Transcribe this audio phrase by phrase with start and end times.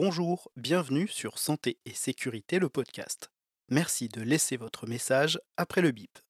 [0.00, 3.32] Bonjour, bienvenue sur Santé et Sécurité, le podcast.
[3.68, 6.20] Merci de laisser votre message après le bip.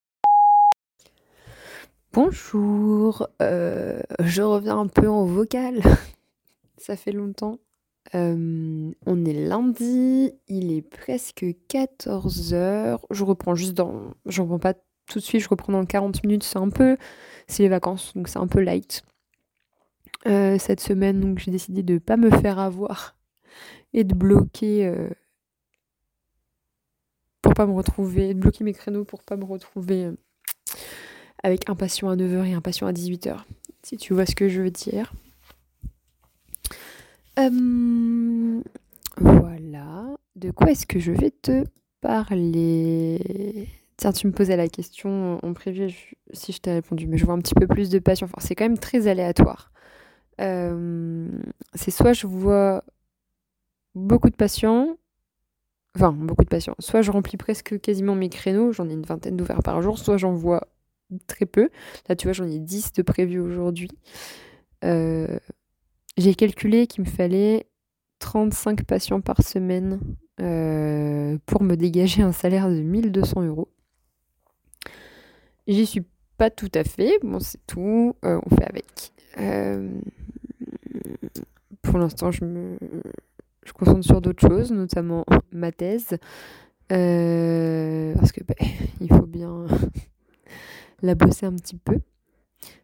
[2.15, 5.83] Bonjour, euh, je reviens un peu en vocal.
[6.79, 7.59] Ça fait longtemps.
[8.15, 13.01] Euh, on est lundi, il est presque 14h.
[13.11, 14.15] Je reprends juste dans.
[14.25, 14.73] Je reprends pas
[15.11, 16.45] tout de suite, je reprends dans 40 minutes.
[16.45, 16.97] C'est un peu.
[17.49, 19.03] C'est les vacances, donc c'est un peu light.
[20.27, 23.18] Euh, cette semaine, donc j'ai décidé de ne pas me faire avoir
[23.93, 24.87] et de bloquer.
[24.87, 25.09] Euh,
[27.43, 28.35] pour pas me retrouver.
[28.35, 30.13] De bloquer mes créneaux pour pas me retrouver euh,
[31.43, 33.39] avec un patient à 9h et un patient à 18h.
[33.83, 35.13] Si tu vois ce que je veux dire.
[39.17, 40.17] voilà.
[40.37, 41.65] De quoi est-ce que je vais te
[42.01, 43.69] parler?
[43.97, 45.93] Tiens, tu me posais la question en privé
[46.33, 48.29] si je t'ai répondu, mais je vois un petit peu plus de patients.
[48.39, 49.73] C'est quand même très aléatoire.
[50.41, 51.29] Euh,
[51.75, 52.85] c'est soit je vois
[53.95, 54.97] beaucoup de patients,
[55.97, 59.37] enfin beaucoup de patients, soit je remplis presque quasiment mes créneaux, j'en ai une vingtaine
[59.37, 60.69] d'ouverts par jour, soit j'en vois
[61.27, 61.71] très peu.
[62.09, 63.91] Là, tu vois, j'en ai 10 de prévus aujourd'hui.
[64.85, 65.39] Euh,
[66.17, 67.67] j'ai calculé qu'il me fallait
[68.19, 70.01] 35 patients par semaine
[70.41, 73.69] euh, pour me dégager un salaire de 1200 euros.
[75.67, 76.05] J'y suis
[76.37, 79.13] pas tout à fait, bon c'est tout, on fait avec.
[79.39, 79.91] Euh,
[81.83, 82.79] pour l'instant, je me
[83.69, 86.17] je concentre sur d'autres choses, notamment ma thèse,
[86.93, 88.55] euh, parce que bah,
[89.01, 89.67] il faut bien
[91.03, 92.01] la bosser un petit peu.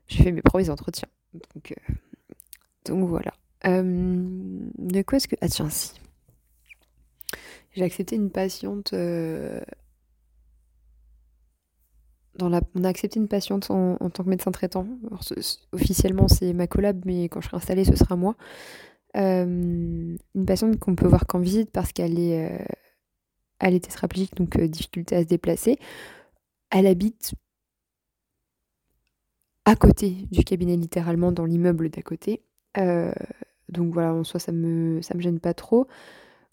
[0.07, 1.95] J'ai fait mes premiers entretiens, donc, euh,
[2.85, 3.33] donc voilà.
[3.65, 5.37] de quoi est-ce que...
[5.41, 5.95] Ah tiens, si.
[7.73, 8.95] J'ai accepté une patiente
[12.43, 14.87] on a accepté une patiente en, tant que médecin traitant.
[15.73, 18.35] officiellement, c'est ma collab, mais quand je serai installée, ce sera moi.
[19.17, 22.65] Euh, une patiente qu'on peut voir qu'en visite parce qu'elle est, euh,
[23.61, 25.79] elle est tétraplégique, donc euh, difficulté à se déplacer.
[26.71, 27.35] Elle habite
[29.65, 32.43] à côté du cabinet, littéralement dans l'immeuble d'à côté.
[33.69, 35.87] donc voilà, en soi, ça me, ça me gêne pas trop.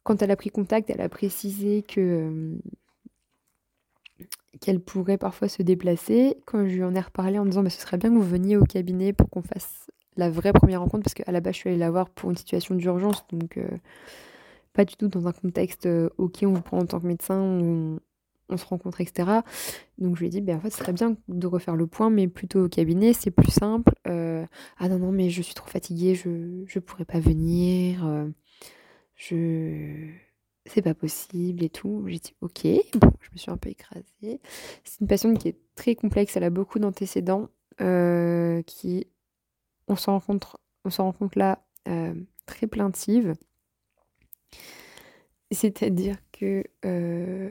[0.03, 2.57] Quand elle a pris contact, elle a précisé que
[4.59, 6.37] qu'elle pourrait parfois se déplacer.
[6.45, 8.57] Quand je lui en ai reparlé en disant bah, ce serait bien que vous veniez
[8.57, 11.69] au cabinet pour qu'on fasse la vraie première rencontre, parce qu'à la base je suis
[11.69, 13.67] allée la voir pour une situation d'urgence, donc euh,
[14.73, 17.39] pas du tout dans un contexte euh, ok on vous prend en tant que médecin,
[17.39, 17.99] on,
[18.57, 19.29] se rencontre, etc.
[19.97, 22.09] Donc je lui ai dit, ben, en fait, ce serait bien de refaire le point,
[22.09, 23.93] mais plutôt au cabinet, c'est plus simple.
[24.09, 24.45] Euh,
[24.77, 28.05] ah non, non, mais je suis trop fatiguée, je ne pourrais pas venir.
[29.15, 30.09] je
[30.65, 32.03] c'est pas possible et tout.
[32.07, 34.41] J'ai dit ok, je me suis un peu écrasée.
[34.83, 37.47] C'est une patiente qui est très complexe, elle a beaucoup d'antécédents,
[37.77, 39.07] qui,
[39.91, 42.13] on s'en rencontre, on là, euh,
[42.45, 43.35] très plaintive.
[45.51, 47.49] C'est-à-dire que euh,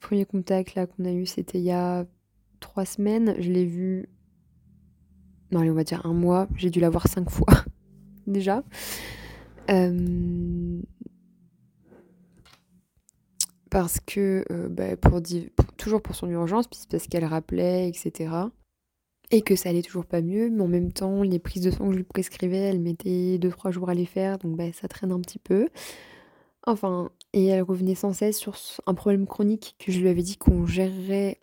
[0.00, 2.06] premier contact là qu'on a eu, c'était il y a
[2.58, 3.36] trois semaines.
[3.38, 4.08] Je l'ai vu,
[5.52, 6.48] non allez, on va dire un mois.
[6.56, 7.64] J'ai dû la voir cinq fois
[8.26, 8.64] déjà.
[9.70, 10.82] Euh,
[13.70, 14.96] parce que, bah,
[15.76, 18.48] toujours pour son urgence, puis parce qu'elle rappelait, etc.
[19.30, 21.86] Et que ça allait toujours pas mieux, mais en même temps, les prises de sang
[21.86, 25.12] que je lui prescrivais, elle mettait 2-3 jours à les faire, donc bah, ça traîne
[25.12, 25.68] un petit peu.
[26.66, 30.36] Enfin, et elle revenait sans cesse sur un problème chronique que je lui avais dit
[30.36, 31.40] qu'on gérerait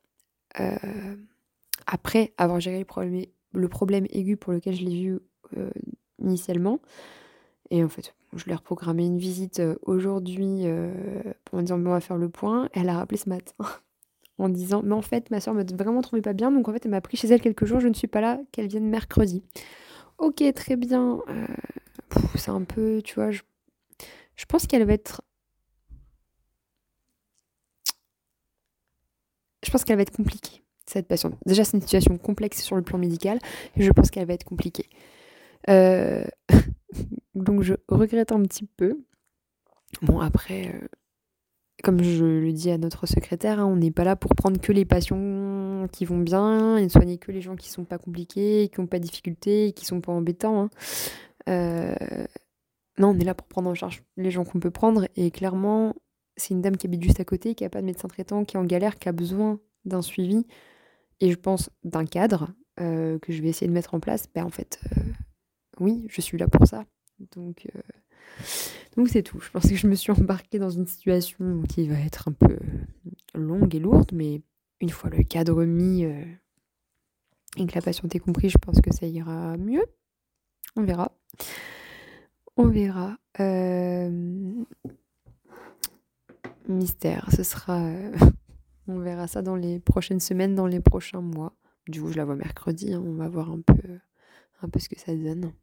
[0.60, 1.16] euh,
[1.86, 2.80] après avoir géré
[3.54, 5.20] le problème, aigu pour lequel je l'ai vu
[5.58, 5.70] euh,
[6.20, 6.80] initialement.
[7.70, 10.64] Et en fait, je lui ai reprogrammé une visite euh, aujourd'hui
[11.46, 12.70] pour me dire on va faire le point.
[12.74, 13.54] Elle a rappelé ce matin
[14.42, 16.86] en disant mais en fait ma soeur me vraiment trouvait pas bien donc en fait
[16.86, 19.44] elle m'a pris chez elle quelques jours je ne suis pas là qu'elle vienne mercredi.
[20.18, 21.20] Ok très bien.
[21.30, 21.46] Euh,
[22.36, 23.42] c'est un peu tu vois je,
[24.36, 25.22] je pense qu'elle va être
[29.64, 31.36] je pense qu'elle va être compliquée cette patiente.
[31.46, 33.40] Déjà c'est une situation complexe sur le plan médical
[33.76, 34.90] et je pense qu'elle va être compliquée.
[35.70, 36.26] Euh...
[37.36, 39.00] Donc je regrette un petit peu.
[40.02, 40.88] Bon après, euh,
[41.84, 44.72] comme je le dis à notre secrétaire, hein, on n'est pas là pour prendre que
[44.72, 48.80] les patients qui vont bien et soigner que les gens qui sont pas compliqués, qui
[48.80, 50.64] n'ont pas de difficultés, qui sont pas embêtants.
[50.64, 50.70] Hein.
[51.50, 51.96] Euh,
[52.98, 55.96] non, on est là pour prendre en charge les gens qu'on peut prendre et clairement,
[56.38, 58.58] c'est une dame qui habite juste à côté, qui a pas de médecin traitant, qui
[58.58, 60.46] est en galère, qui a besoin d'un suivi
[61.20, 64.28] et je pense d'un cadre euh, que je vais essayer de mettre en place.
[64.34, 64.80] Ben en fait,
[65.80, 66.86] oui, je suis là pour ça.
[67.36, 67.82] Donc, euh,
[68.98, 69.40] donc c'est tout.
[69.40, 72.58] Je pense que je me suis embarquée dans une situation qui va être un peu
[73.34, 74.42] longue et lourde, mais
[74.82, 76.26] une fois le cadre mis euh,
[77.58, 79.86] et que la patiente est comprise, je pense que ça ira mieux.
[80.76, 81.12] On verra.
[82.58, 83.18] on verra.
[86.68, 87.82] Mystère, ce sera.
[88.88, 91.54] on verra ça dans les prochaines semaines, dans les prochains mois.
[91.88, 94.00] Du coup, je la vois mercredi, hein, on va voir un peu,
[94.62, 95.54] un peu ce que ça donne.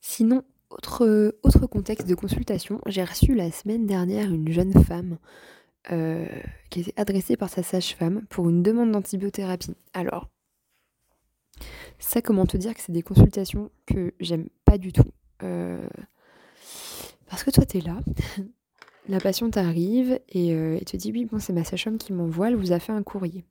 [0.00, 5.18] Sinon, autre, autre contexte de consultation, j'ai reçu la semaine dernière une jeune femme
[5.90, 6.26] euh,
[6.70, 9.74] qui était adressée par sa sage-femme pour une demande d'antibiothérapie.
[9.94, 10.28] Alors,
[11.98, 15.10] ça, comment te dire que c'est des consultations que j'aime pas du tout.
[15.42, 15.88] Euh,
[17.28, 18.00] parce que toi, tu es là,
[19.08, 22.48] la patiente arrive et euh, elle te dit Oui, bon, c'est ma sage-femme qui m'envoie,
[22.48, 23.44] elle vous a fait un courrier.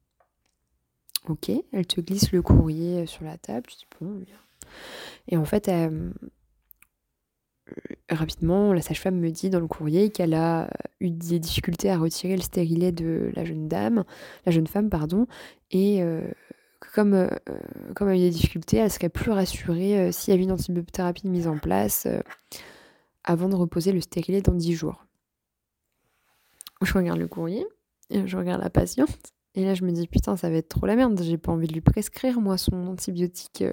[1.27, 4.23] Ok, elle te glisse le courrier sur la table, tu dis Bon,
[5.27, 5.69] Et en fait,
[8.09, 10.69] rapidement, la sage-femme me dit dans le courrier qu'elle a
[10.99, 14.03] eu des difficultés à retirer le stérilet de la jeune dame,
[14.45, 15.27] la jeune femme, pardon,
[15.71, 16.27] et euh,
[16.93, 17.29] comme, euh,
[17.95, 20.51] comme elle a eu des difficultés, elle serait plus rassurée euh, s'il y avait une
[20.51, 22.07] antibiothérapie mise en place
[23.23, 25.05] avant de reposer le stérilet dans 10 jours.
[26.81, 27.65] Je regarde le courrier,
[28.11, 30.95] je regarde la patiente, et là je me dis putain, ça va être trop la
[30.95, 33.63] merde, j'ai pas envie de lui prescrire moi son antibiotique.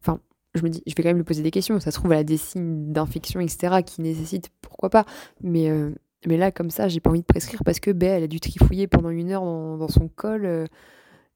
[0.00, 0.20] Enfin,
[0.54, 1.78] je me dis, je vais quand même lui poser des questions.
[1.80, 5.04] Ça se trouve, elle a des signes d'infection, etc., qui nécessitent, pourquoi pas.
[5.40, 5.90] Mais, euh,
[6.26, 8.40] mais là, comme ça, j'ai pas envie de prescrire parce que ben, elle a dû
[8.40, 10.66] trifouiller pendant une heure dans, son col euh,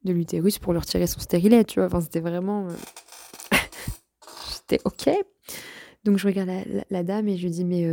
[0.05, 1.87] de l'utérus pour lui retirer son stérilet, tu vois.
[1.87, 2.67] Enfin, c'était vraiment.
[2.67, 3.57] Euh,
[4.51, 5.09] c'était OK.
[6.03, 6.51] Donc, je regarde
[6.91, 7.87] la, dame et je lui dis, mais.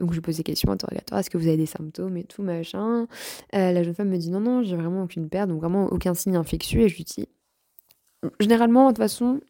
[0.00, 1.20] Donc, je pose des questions interrogatoires.
[1.20, 3.06] Est-ce que vous avez des symptômes et tout, machin?
[3.52, 6.34] La jeune femme me dit, non, non, j'ai vraiment aucune perte, donc vraiment aucun signe
[6.34, 6.80] infectieux.
[6.80, 7.28] Et je lui dis,
[8.40, 9.40] généralement, de toute façon,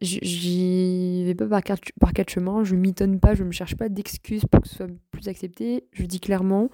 [0.00, 3.88] J'y vais pas par quatre, par quatre chemins, je m'étonne pas, je me cherche pas
[3.88, 5.86] d'excuses pour que ce soit plus accepté.
[5.92, 6.68] Je dis clairement,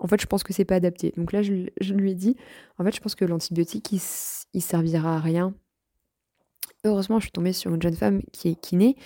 [0.00, 1.12] en fait, je pense que c'est pas adapté.
[1.16, 1.52] Donc là, je,
[1.92, 2.36] lui ai dit,
[2.78, 4.00] en fait, je pense que l'antibiotique, il,
[4.54, 5.54] il, servira à rien.
[6.84, 8.96] Heureusement, je suis tombée sur une jeune femme qui est kiné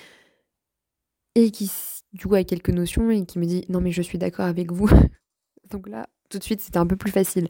[1.34, 1.70] et qui,
[2.14, 4.72] du coup, a quelques notions et qui me dit, non, mais je suis d'accord avec
[4.72, 4.88] vous.
[5.70, 7.48] Donc là, tout de suite, c'était un peu plus facile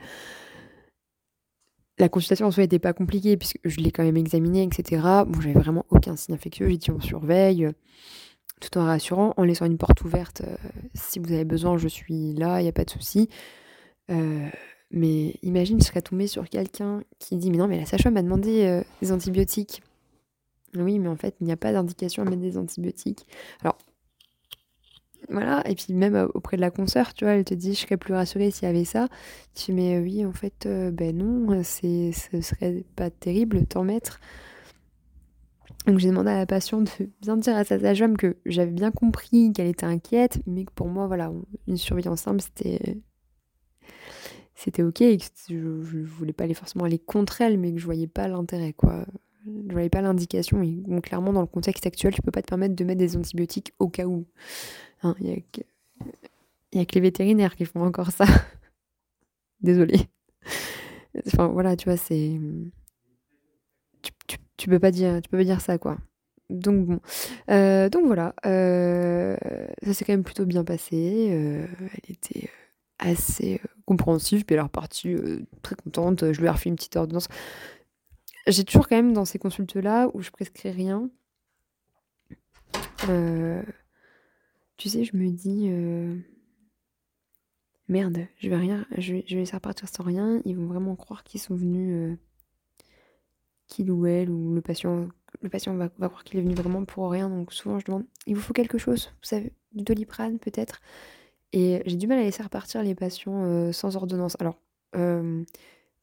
[1.99, 5.03] la consultation en soi n'était pas compliquée puisque je l'ai quand même examinée, etc.
[5.27, 6.69] Bon, j'avais vraiment aucun signe infectieux.
[6.69, 7.73] J'ai dit on surveille, euh,
[8.61, 10.43] tout en rassurant, en laissant une porte ouverte.
[10.43, 10.57] Euh,
[10.95, 13.29] si vous avez besoin, je suis là, il n'y a pas de souci.
[14.11, 14.49] Euh,
[14.91, 18.23] mais imagine, je serais tombée sur quelqu'un qui dit Mais non, mais la sage m'a
[18.23, 19.83] demandé des antibiotiques.
[20.75, 23.27] Oui, mais en fait, il n'y a pas d'indication à mettre des antibiotiques.
[23.63, 23.79] Alors,
[25.31, 27.81] voilà, et puis même euh, auprès de la consoeur, tu vois, elle te dit je
[27.81, 29.09] serais plus rassurée s'il y avait ça.
[29.55, 33.85] Tu mais euh, oui, en fait, euh, ben non, c'est, ce serait pas terrible t'en
[33.85, 34.21] mettre.
[35.87, 38.91] Donc j'ai demandé à la patiente de bien dire à sa sage-femme que j'avais bien
[38.91, 41.33] compris qu'elle était inquiète, mais que pour moi, voilà,
[41.67, 42.99] une surveillance simple, c'était
[44.55, 47.79] c'était ok, et que je, je, voulais pas aller forcément aller contre elle, mais que
[47.79, 49.07] je voyais pas l'intérêt, quoi.
[49.47, 50.63] Je voyais pas l'indication.
[50.63, 53.73] Et clairement, dans le contexte actuel, tu peux pas te permettre de mettre des antibiotiques
[53.79, 54.27] au cas où.
[55.03, 55.43] Hein, il
[56.75, 58.25] n'y a, que les vétérinaires qui font encore ça.
[59.61, 60.09] Désolée.
[61.27, 62.39] Enfin voilà, tu vois, c'est.
[64.57, 65.99] Tu, peux pas dire, tu peux pas dire ça, quoi.
[66.51, 67.01] Donc bon.
[67.51, 68.35] Euh, donc voilà.
[68.47, 69.37] Euh,
[69.83, 71.29] ça s'est quand même plutôt bien passé.
[71.31, 72.51] Euh, elle était
[72.99, 75.17] assez compréhensive, puis elle est repartie
[75.63, 76.33] très contente.
[76.33, 77.29] Je lui ai refait une petite ordonnance.
[78.47, 81.09] J'ai toujours quand même dans ces consultes-là où je prescris rien.
[84.79, 86.17] Tu sais, je me dis euh,
[87.89, 90.41] merde, je vais rien, je vais, laisser repartir sans rien.
[90.45, 92.17] Ils vont vraiment croire qu'ils sont venus, euh,
[93.67, 95.09] qu'il ou elle ou le patient,
[95.43, 97.29] le patient va, croire qu'il est venu vraiment pour rien.
[97.29, 100.81] Donc souvent je demande, il vous faut quelque chose, vous savez, du doliprane peut-être.
[101.53, 104.37] Et j'ai du mal à laisser repartir les patients euh, sans ordonnance.
[104.39, 104.61] Alors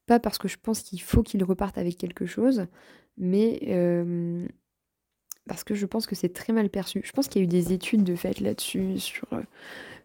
[0.05, 2.67] pas parce que je pense qu'il faut qu'ils repartent avec quelque chose,
[3.17, 3.59] mais
[5.47, 7.01] parce que je pense que c'est très mal perçu.
[7.03, 9.41] Je pense qu'il y a eu des études de fait là-dessus, sur euh,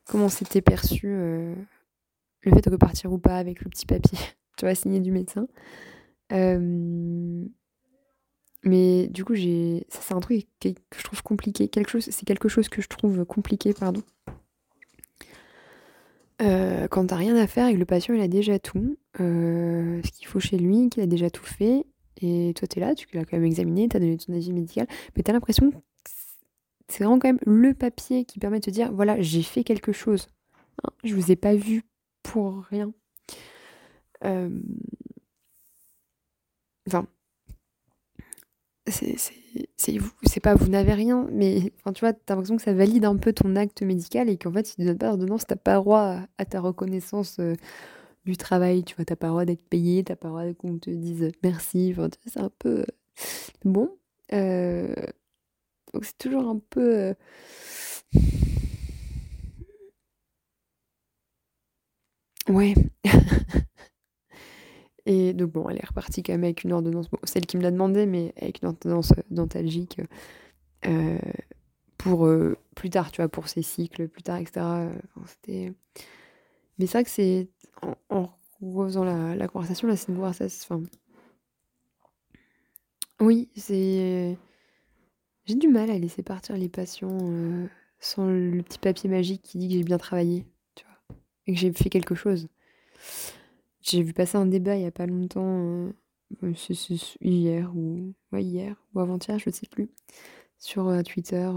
[0.07, 1.55] comment c'était perçu euh,
[2.43, 4.19] le fait de repartir ou pas avec le petit papier,
[4.57, 5.47] tu vois, signé du médecin.
[8.63, 11.69] mais du coup, j'ai, ça c'est un truc que je trouve compliqué.
[11.69, 14.03] Quelque chose, c'est quelque chose que je trouve compliqué, pardon.
[16.43, 20.11] Euh, quand t'as rien à faire et que le patient il a déjà tout, ce
[20.11, 21.85] qu'il faut chez lui, qu'il a déjà tout fait,
[22.23, 24.53] et toi, tu es là, tu l'as quand même examiné, tu as donné ton avis
[24.53, 24.87] médical,
[25.17, 25.77] mais tu as l'impression que
[26.89, 29.93] c'est vraiment quand même le papier qui permet de te dire voilà, j'ai fait quelque
[29.93, 30.29] chose.
[30.85, 31.85] Hein, je vous ai pas vu
[32.23, 32.93] pour rien.
[36.87, 37.07] Enfin,
[38.89, 43.17] c'est pas vous n'avez rien, mais enfin, tu vois, t'as l'impression que ça valide un
[43.17, 45.75] peu ton acte médical et qu'en fait, si tu ne donnes pas d'ordonnance, t'as pas
[45.77, 47.39] droit à, ta reconnaissance.
[47.41, 47.55] Euh,
[48.25, 50.79] du travail, tu vois, t'as pas le droit d'être payé, t'as pas le droit qu'on
[50.79, 51.95] te dise merci,
[52.27, 52.85] c'est un peu...
[53.65, 53.99] Bon,
[54.33, 54.95] euh,
[55.93, 57.15] Donc c'est toujours un peu...
[62.49, 62.75] Ouais.
[65.07, 67.71] Et donc bon, elle est repartie quand même avec une ordonnance, celle qui me l'a
[67.71, 70.01] demandé, mais avec une ordonnance dentalgique
[71.99, 72.29] pour
[72.75, 74.89] plus tard, tu vois, pour ses cycles, plus tard, etc.
[75.27, 75.73] c'était...
[76.79, 77.49] Mais c'est vrai que c'est...
[78.09, 78.29] En,
[78.61, 80.23] refaisant la, conversation, là, c'est une.
[80.23, 80.83] Enfin...
[83.21, 84.37] Oui, c'est...
[85.45, 87.69] J'ai du mal à laisser partir les patients
[87.99, 91.59] sans le petit papier magique qui dit que j'ai bien travaillé, tu vois, et que
[91.59, 92.49] j'ai fait quelque chose.
[93.83, 95.91] J'ai vu passer un débat il y a pas longtemps,
[97.21, 99.91] hier ou ouais, hier ou avant-hier, je ne sais plus,
[100.59, 101.51] sur Twitter.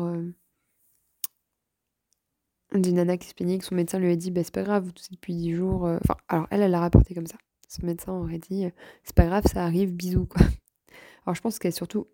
[2.74, 4.92] D'une nana qui se plaignait que son médecin lui a dit bah, c'est pas grave,
[4.94, 5.84] tout depuis 10 jours.
[5.84, 7.38] Enfin, alors elle, elle l'a rapporté comme ça.
[7.68, 8.66] Son médecin aurait dit
[9.04, 10.42] c'est pas grave, ça arrive, bisous quoi.
[11.26, 12.08] Alors je pense qu'elle surtout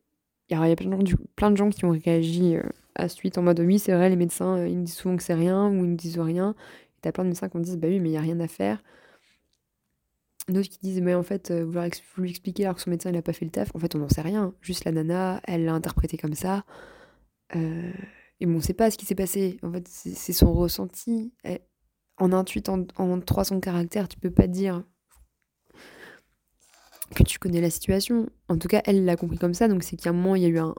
[0.49, 2.57] il y a plein de, gens, plein de gens qui ont réagi
[2.95, 5.23] à ce suite en mode oui, c'est vrai, les médecins, ils me disent souvent que
[5.23, 6.55] c'est rien ou ils me disent rien.
[6.97, 8.39] Et t'as plein de médecins qui me disent bah oui, mais il n'y a rien
[8.39, 8.83] à faire.
[10.47, 11.79] D'autres qui disent mais en fait, vous,
[12.17, 13.69] lui expliquer alors que son médecin il a pas fait le taf.
[13.75, 14.53] En fait, on n'en sait rien.
[14.61, 16.63] Juste la nana, elle l'a interprété comme ça.
[18.39, 19.57] Et bon, on sait pas ce qui s'est passé.
[19.63, 21.33] En fait, c'est son ressenti.
[22.17, 24.83] en un tweet, en, en 300 caractères, tu peux pas dire
[27.15, 28.29] que tu connais la situation.
[28.47, 30.45] En tout cas, elle l'a compris comme ça, donc c'est qu'à un moment, il y
[30.45, 30.75] a eu un,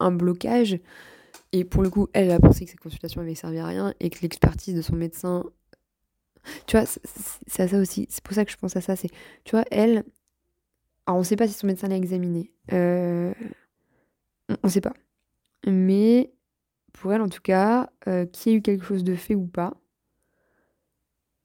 [0.00, 0.78] un blocage.
[1.52, 4.10] Et pour le coup, elle a pensé que cette consultation avait servi à rien et
[4.10, 5.44] que l'expertise de son médecin.
[6.66, 8.06] Tu vois, c'est à ça aussi.
[8.08, 8.96] C'est pour ça que je pense à ça.
[8.96, 9.10] C'est,
[9.44, 10.04] tu vois, elle.
[11.06, 12.52] Alors, on sait pas si son médecin l'a examiné.
[12.72, 13.32] Euh...
[14.62, 14.92] On sait pas.
[15.66, 16.32] Mais
[16.96, 19.46] pour elle, en tout cas, euh, qu'il y ait eu quelque chose de fait ou
[19.46, 19.74] pas,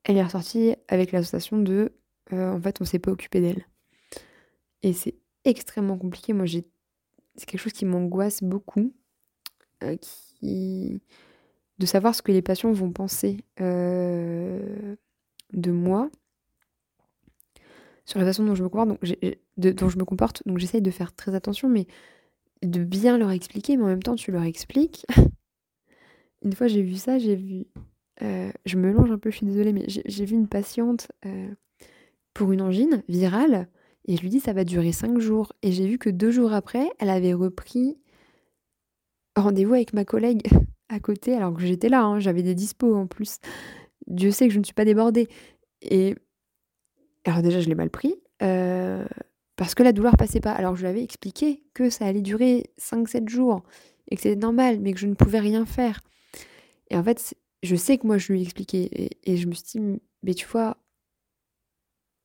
[0.04, 1.92] elle est ressortie avec l'association de.
[2.32, 3.66] Euh, en fait, on s'est pas occupé d'elle.
[4.82, 6.32] Et c'est extrêmement compliqué.
[6.32, 6.64] Moi, j'ai
[7.36, 8.92] c'est quelque chose qui m'angoisse beaucoup,
[9.82, 9.96] euh,
[10.42, 16.10] de savoir ce que les patients vont penser de moi
[18.04, 18.68] sur la façon dont je me.
[18.68, 19.00] Donc,
[19.56, 20.46] dont je me comporte.
[20.46, 21.86] Donc j'essaye de faire très attention, mais
[22.62, 25.06] de bien leur expliquer, mais en même temps tu leur expliques.
[26.42, 27.66] une fois j'ai vu ça, j'ai vu...
[28.22, 31.10] Euh, je me longe un peu, je suis désolée, mais j'ai vu une patiente
[32.34, 33.68] pour une angine virale
[34.06, 35.52] et je lui dis, ça va durer cinq jours.
[35.62, 37.98] Et j'ai vu que deux jours après, elle avait repris
[39.36, 40.42] rendez-vous avec ma collègue
[40.88, 43.38] à côté, alors que j'étais là, hein, j'avais des dispos en plus.
[44.06, 45.28] Dieu sait que je ne suis pas débordée.
[45.80, 46.14] Et
[47.24, 48.16] alors déjà, je l'ai mal pris.
[48.42, 49.06] Euh,
[49.56, 50.52] parce que la douleur passait pas.
[50.52, 53.62] Alors je lui avais expliqué que ça allait durer 5-7 jours
[54.10, 56.00] et que c'était normal, mais que je ne pouvais rien faire.
[56.92, 59.80] Et en fait, je sais que moi je lui ai expliqué et, je me suis
[59.80, 60.76] dit, mais tu vois,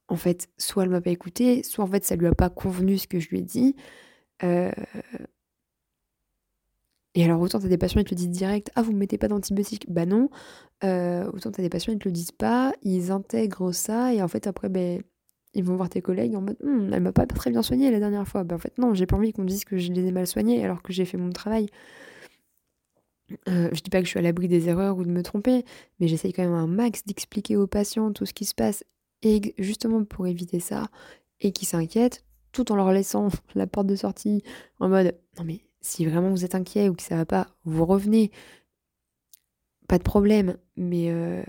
[0.10, 2.98] en fait, soit elle m'a pas écouté, soit en fait ça lui a pas convenu
[2.98, 3.76] ce que je lui ai dit.
[4.44, 4.72] Euh,
[7.16, 9.18] et alors autant t'as des patients ils te le disent direct, ah vous me mettez
[9.18, 10.30] pas d'antibiotiques, bah non.
[10.84, 14.28] Euh, autant t'as des patients ils te le disent pas, ils intègrent ça et en
[14.28, 15.02] fait après ben
[15.54, 18.00] ils vont voir tes collègues en mode, «Hum, elle m'a pas très bien soigné la
[18.00, 18.44] dernière fois.
[18.44, 20.64] Ben en fait non, j'ai pas envie qu'on dise que je les ai mal soignés
[20.64, 21.68] alors que j'ai fait mon travail.
[23.48, 25.66] Euh, je dis pas que je suis à l'abri des erreurs ou de me tromper,
[26.00, 28.84] mais j'essaye quand même un max d'expliquer aux patients tout ce qui se passe
[29.22, 30.88] et justement pour éviter ça,
[31.42, 34.44] et qui s'inquiètent, tout en leur laissant la porte de sortie
[34.80, 37.86] en mode non mais si vraiment vous êtes inquiet ou que ça va pas, vous
[37.86, 38.32] revenez,
[39.88, 41.44] pas de problème, mais euh,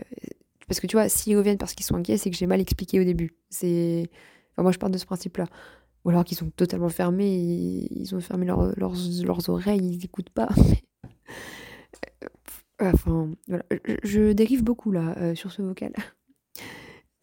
[0.69, 3.01] parce que tu vois, s'ils reviennent parce qu'ils sont inquiets, c'est que j'ai mal expliqué
[3.01, 3.37] au début.
[3.51, 4.09] C'est,
[4.57, 5.47] moi je pars de ce principe-là.
[6.05, 10.49] Ou alors qu'ils sont totalement fermés, ils ont fermé leurs, leurs oreilles, ils n'écoutent pas.
[12.80, 13.64] enfin, voilà.
[14.02, 15.92] je, dérive beaucoup là euh, sur ce vocal.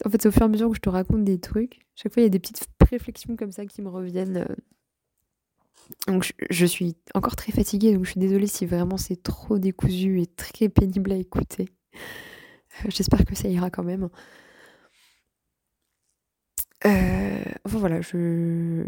[0.04, 1.80] En fait, c'est au fur et à mesure que je te raconte des trucs.
[1.96, 4.38] Chaque fois, il y a des petites réflexions comme ça qui me reviennent.
[4.38, 4.56] Euh.
[6.08, 10.22] Donc, je, suis encore très fatiguée, donc je suis désolée si vraiment c'est trop décousu
[10.22, 11.70] et très pénible à écouter.
[12.84, 14.10] Euh, j'espère que ça ira quand même.
[16.86, 18.84] Euh, enfin voilà, je.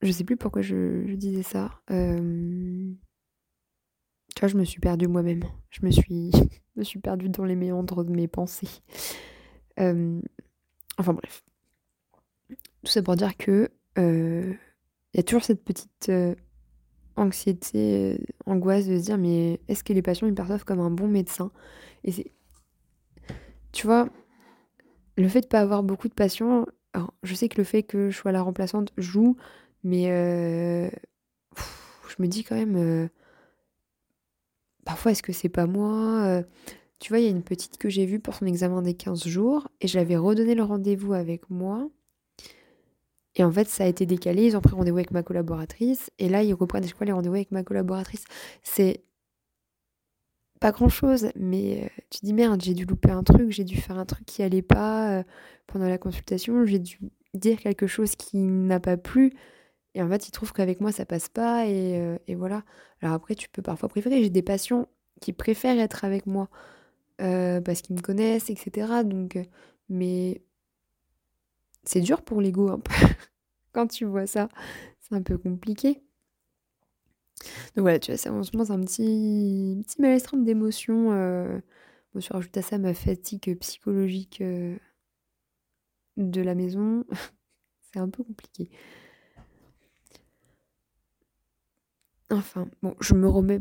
[0.00, 1.70] Je sais plus pourquoi je, disais ça.
[4.34, 5.44] Tu vois, je me suis perdue moi-même.
[5.70, 6.30] Je me suis,
[6.74, 8.82] je me suis perdue dans les méandres de mes pensées
[10.98, 11.44] enfin bref.
[12.84, 14.56] Tout ça pour dire que il
[15.14, 16.10] y a toujours cette petite
[17.16, 21.08] anxiété, angoisse de se dire mais est-ce que les patients ils perçoivent comme un bon
[21.08, 21.50] médecin?
[22.04, 22.32] Et c'est.
[23.72, 24.08] Tu vois,
[25.16, 26.66] le fait de pas avoir beaucoup de patients,
[27.22, 29.36] je sais que le fait que je sois la remplaçante joue,
[29.82, 30.04] mais
[32.08, 33.08] je me dis quand même.
[34.84, 36.42] Parfois, est-ce que c'est pas moi
[37.02, 39.26] tu vois, il y a une petite que j'ai vue pour son examen des 15
[39.26, 41.90] jours et je l'avais redonné le rendez-vous avec moi.
[43.34, 44.46] Et en fait, ça a été décalé.
[44.46, 46.10] Ils ont pris rendez-vous avec ma collaboratrice.
[46.20, 48.22] Et là, ils reprennent quoi les rendez-vous avec ma collaboratrice?
[48.62, 49.02] C'est
[50.60, 53.98] pas grand-chose, mais euh, tu dis merde, j'ai dû louper un truc, j'ai dû faire
[53.98, 55.22] un truc qui allait pas euh,
[55.66, 57.00] pendant la consultation, j'ai dû
[57.34, 59.32] dire quelque chose qui n'a pas plu.
[59.94, 61.66] Et en fait, ils trouvent qu'avec moi, ça passe pas.
[61.66, 62.64] Et, euh, et, voilà.
[63.02, 64.22] Alors après, tu peux parfois préférer.
[64.22, 64.88] J'ai des patients
[65.20, 66.48] qui préfèrent être avec moi
[67.18, 69.04] parce qu'ils me connaissent, etc.
[69.04, 69.38] Donc,
[69.88, 70.42] mais
[71.84, 72.80] c'est dur pour l'ego.
[73.72, 74.48] Quand tu vois ça,
[75.00, 76.02] c'est un peu compliqué.
[77.74, 81.12] Donc voilà, tu vois, ça, en ce moment, c'est un petit, petit maelstrom d'émotions.
[81.12, 81.58] Euh,
[82.14, 84.76] bon, je rajoute à ça ma fatigue psychologique euh,
[86.16, 87.04] de la maison.
[87.92, 88.70] c'est un peu compliqué.
[92.32, 93.60] Enfin, bon, je me remets.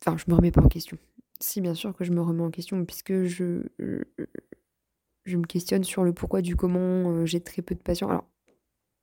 [0.00, 0.98] Enfin, je me remets pas en question.
[1.40, 3.62] Si, bien sûr que je me remets en question, puisque je,
[5.24, 7.10] je, me questionne sur le pourquoi du comment.
[7.10, 8.08] Euh, j'ai très peu de patients.
[8.08, 8.26] Alors,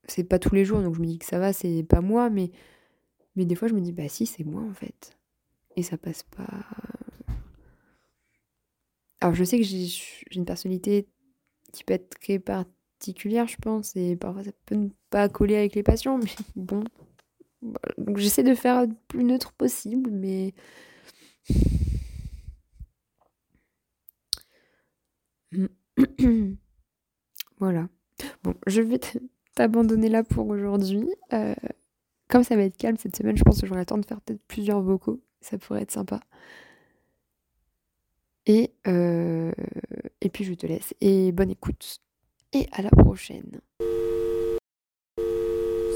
[0.08, 2.30] c'est pas tous les jours, donc je me dis que ça va, c'est pas moi,
[2.30, 2.52] mais,
[3.36, 5.18] mais des fois je me dis, bah si, c'est moi en fait.
[5.76, 6.48] Et ça passe pas.
[9.20, 9.88] Alors, je sais que j'ai
[10.32, 11.08] une personnalité
[11.74, 15.76] qui peut être très particulière, je pense, et parfois ça peut ne pas coller avec
[15.76, 16.84] les patients, mais bon.
[17.62, 20.54] Donc, j'essaie de faire le plus neutre possible, mais.
[27.60, 27.88] voilà.
[28.44, 29.00] Bon, je vais
[29.56, 31.10] t'abandonner là pour aujourd'hui.
[31.34, 31.56] Euh,
[32.28, 34.22] comme ça va être calme cette semaine, je pense que j'aurai le temps de faire
[34.22, 35.22] peut-être plusieurs vocaux.
[35.42, 36.20] Ça pourrait être sympa.
[38.46, 39.52] Et, euh,
[40.22, 40.94] et puis je te laisse.
[41.02, 42.00] Et bonne écoute.
[42.54, 43.62] Et à la prochaine.